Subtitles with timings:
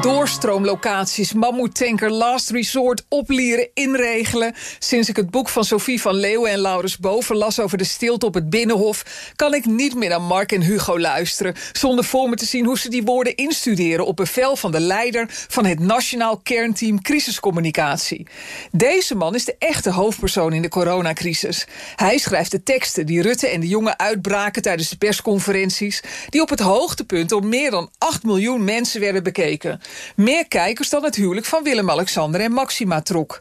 [0.00, 4.54] Doorstroomlocaties, mammoetanker, last resort, oplieren, inregelen.
[4.78, 8.26] Sinds ik het boek van Sophie van Leeuwen en Laurens Boven las over de stilte
[8.26, 12.36] op het Binnenhof, kan ik niet meer naar Mark en Hugo luisteren, zonder voor me
[12.36, 16.36] te zien hoe ze die woorden instuderen op bevel van de leider van het Nationaal
[16.36, 18.26] Kernteam Crisiscommunicatie.
[18.72, 21.66] Deze man is de echte hoofdpersoon in de coronacrisis.
[21.96, 26.48] Hij schrijft de teksten die Rutte en de jongen uitbraken tijdens de persconferenties, die op
[26.48, 29.80] het hoogtepunt door meer dan 8 miljoen mensen werden bekeken.
[30.16, 33.38] Meer kijkers dan het huwelijk van Willem-Alexander en Maxima trok.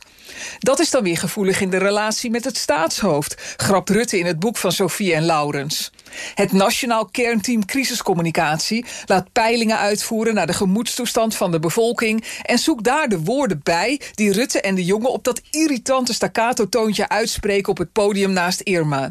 [0.60, 4.40] Dat is dan weer gevoelig in de relatie met het staatshoofd, grapt Rutte in het
[4.40, 5.92] boek van Sophie en Laurens.
[6.36, 12.84] Het Nationaal Kernteam Crisiscommunicatie laat peilingen uitvoeren naar de gemoedstoestand van de bevolking en zoekt
[12.84, 17.78] daar de woorden bij die Rutte en de jongen op dat irritante staccato-toontje uitspreken op
[17.78, 19.10] het podium naast Irma.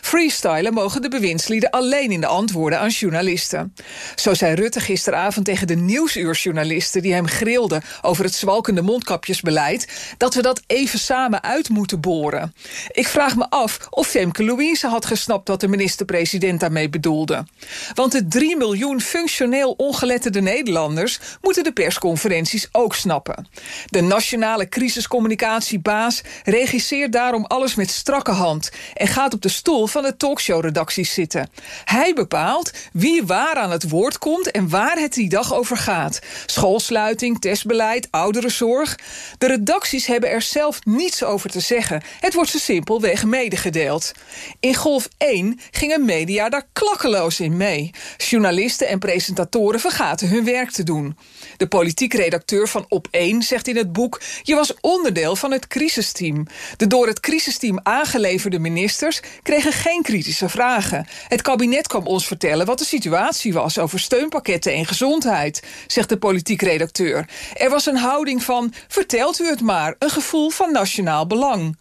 [0.00, 3.74] Freestylen mogen de bewindslieden alleen in de antwoorden aan journalisten.
[4.14, 10.34] Zo zei Rutte gisteravond tegen de nieuwsuurjournalisten die hem grilden over het zwalkende mondkapjesbeleid dat
[10.34, 12.54] we dat even samen uit moeten boren.
[12.90, 17.46] Ik vraag me af of Femke Louise had gesnapt wat de minister-president daarmee bedoelde.
[17.94, 23.48] Want de 3 miljoen functioneel ongeletterde Nederlanders moeten de persconferenties ook snappen.
[23.86, 30.02] De nationale crisiscommunicatiebaas regisseert daarom alles met strakke hand en gaat op de stoel van
[30.02, 31.50] de talkshowredacties zitten.
[31.84, 36.18] Hij bepaalt wie waar aan het woord komt en waar het die dag over gaat.
[36.46, 38.98] Schoolsluiting, testbeleid, ouderenzorg.
[39.38, 42.02] De redacties hebben er zelf niets over te zeggen.
[42.20, 44.12] Het wordt ze simpelweg medegedeeld.
[44.60, 47.90] In Golf 1 gingen media daar klakkeloos in mee.
[48.16, 51.16] Journalisten en presentatoren vergaten hun werk te doen.
[51.56, 54.20] De politiek redacteur van Op 1 zegt in het boek...
[54.42, 56.46] je was onderdeel van het crisisteam.
[56.76, 61.06] De door het crisisteam aangeleverde ministers kregen geen kritische vragen.
[61.28, 63.78] Het kabinet kwam ons vertellen wat de situatie was...
[63.78, 67.28] over steunpakketten en gezondheid, zegt de politiek redacteur.
[67.54, 71.76] Er was een houding van, vertelt u het maar, een gevoel van nationaal belang.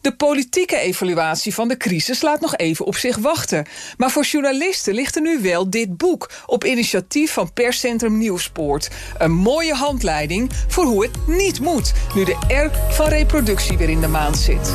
[0.00, 3.66] De politieke evaluatie van de crisis laat nog even op zich wachten.
[3.96, 6.30] Maar voor journalisten ligt er nu wel dit boek...
[6.46, 8.90] op initiatief van perscentrum Nieuwspoort.
[9.18, 11.92] Een mooie handleiding voor hoe het niet moet...
[12.14, 14.74] nu de R van reproductie weer in de maand zit.